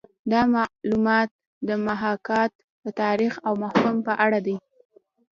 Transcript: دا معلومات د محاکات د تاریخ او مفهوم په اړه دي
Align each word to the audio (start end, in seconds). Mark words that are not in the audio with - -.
دا 0.31 0.41
معلومات 0.55 1.29
د 1.67 1.69
محاکات 1.87 2.51
د 2.83 2.85
تاریخ 3.01 3.33
او 3.47 3.53
مفهوم 3.63 3.97
په 4.07 4.13
اړه 4.25 4.39
دي 4.47 4.57